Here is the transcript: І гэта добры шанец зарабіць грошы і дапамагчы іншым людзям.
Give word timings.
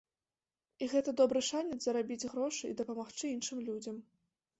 І 0.85 0.85
гэта 0.93 1.09
добры 1.19 1.41
шанец 1.49 1.77
зарабіць 1.85 2.29
грошы 2.31 2.65
і 2.71 2.77
дапамагчы 2.79 3.25
іншым 3.35 3.61
людзям. 3.67 4.01